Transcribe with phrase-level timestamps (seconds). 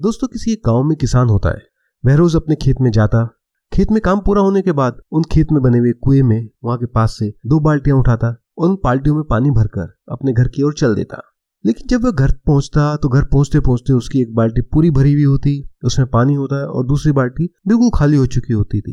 [0.00, 1.62] दोस्तों, किसी एक गाँव में किसान होता है।
[2.04, 3.24] वह रोज अपने खेत में जाता।
[3.72, 6.76] खेत में काम पूरा होने के बाद उन खेत में बने हुए कुएँ में वहाँ
[6.78, 8.28] के पास से दो बाल्टियाँ उठाता
[8.58, 11.20] और उन बाल्टियों में पानी भरकर अपने घर की ओर चल देता।
[11.64, 15.24] लेकिन जब वह घर पहुँचता तो घर पहुँचते पहुँचते उसकी एक बाल्टी पूरी भरी हुई
[15.24, 18.92] होती, उसमें पानी होता और दूसरी बाल्टी बिल्कुल खाली हो चुकी होती थी।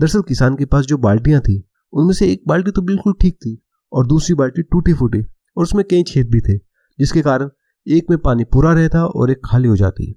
[0.00, 1.62] दरअसल किसान के पास जो बाल्टियाँ थी,
[1.92, 3.56] उनमें से एक बाल्टी तो बिल्कुल ठीक थी
[3.92, 5.20] और दूसरी बाल्टी टूटी फूटी
[5.56, 6.56] और उसमें कई छेद भी थे,
[6.98, 7.50] जिसके कारण
[7.86, 10.16] एक में पानी पूरा रहता और एक खाली हो जाती।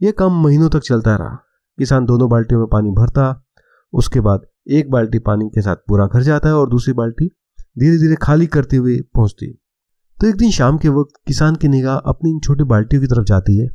[0.00, 1.38] यह काम महीनों तक चलता रहा।
[1.78, 3.44] किसान दोनों बाल्टियों में पानी भरता,
[3.92, 7.26] उसके बाद एक बाल्टी पानी के साथ पूरा घर जाता है और दूसरी बाल्टी
[7.78, 9.46] धीरे धीरे खाली करते हुए पहुँचती
[10.18, 13.24] तो एक दिन शाम के वक्त किसान की निगाह अपनी इन छोटी बाल्टियों की तरफ़
[13.24, 13.68] जाती है।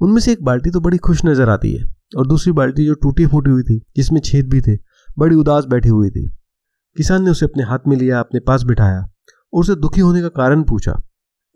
[0.00, 1.84] उनमें से एक बाल्टी तो बड़ी खुश नज़र आती है
[2.16, 4.76] और दूसरी बाल्टी जो टूटी फूटी हुई थी, जिसमें छेद भी थे,
[5.18, 6.26] बड़ी उदास बैठी हुई थी।
[6.96, 10.28] किसान ने उसे अपने हाथ में लिया, अपने पास बिठाया और उसे दुखी होने का
[10.28, 10.92] कारण पूछा।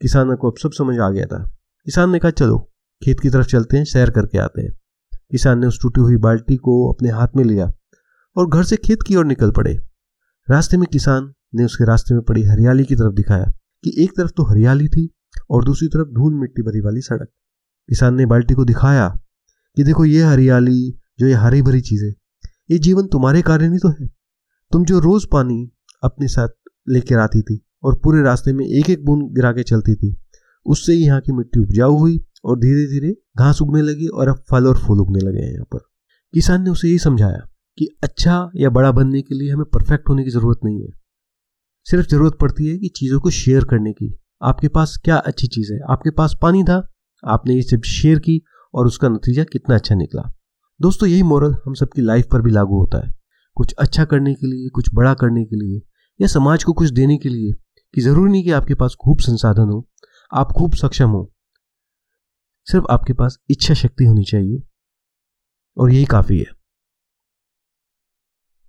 [0.01, 1.43] किसान को अब सब समझ आ गया था।
[1.87, 2.70] किसान ने कहा, चलो
[3.03, 4.71] खेत की तरफ़ चलते हैं, सैर करके आते हैं।
[5.31, 7.71] किसान ने उस टूटी हुई बाल्टी को अपने हाथ में लिया
[8.37, 9.75] और घर से खेत की ओर निकल पड़े।
[10.49, 13.45] रास्ते में किसान ने उसके रास्ते में पड़ी हरियाली की तरफ़ दिखाया
[13.85, 15.09] कि एक तरफ़ तो हरियाली थी
[15.51, 17.29] और दूसरी तरफ़ धूल मिट्टी भरी वाली सड़क।
[17.89, 19.09] किसान ने बाल्टी को दिखाया
[19.77, 22.05] कि देखो ये हरियाली, जो ये हरी भरी चीज़,
[22.71, 24.07] ये जीवन तुम्हारे कारण ही तो है।
[24.73, 25.71] तुम जो रोज पानी
[26.03, 26.49] अपने साथ
[26.89, 30.17] लेकर आती थी और पूरे रास्ते में एक एक बूंद गिरा के चलती थी,
[30.67, 34.67] उससे यहाँ की मिट्टी उपजाऊ हुई और धीरे धीरे घास उगने लगी और अब फल
[34.67, 35.79] और फूल उगने लगे हैं यहाँ पर।
[36.35, 37.47] किसान ने उसे यही समझाया
[37.79, 40.89] कि अच्छा या बड़ा बनने के लिए हमें परफेक्ट होने की ज़रूरत नहीं है।
[41.87, 45.73] सिर्फ़ ज़रूरत पड़ती है कि चीज़ों को शेयर करने की। आपके पास क्या अच्छी चीज़
[45.73, 45.79] है?
[45.91, 46.77] आपके पास पानी था,
[47.25, 48.41] आपने ये सब शेयर की
[48.75, 50.23] और उसका नतीजा कितना अच्छा निकला।
[50.81, 53.13] दोस्तों, यही मॉरल हम सबकी लाइफ पर भी लागू होता है।
[53.57, 55.81] कुछ अच्छा करने के लिए, कुछ बड़ा करने के लिए
[56.21, 57.53] या समाज को कुछ देने के लिए
[57.95, 59.87] कि ज़रूरी नहीं कि आपके पास खूब संसाधन हो,
[60.33, 61.31] आप खूब सक्षम हो।
[62.71, 64.63] सिर्फ़ आपके पास इच्छा शक्ति होनी चाहिए
[65.79, 66.60] और यही काफ़ी है।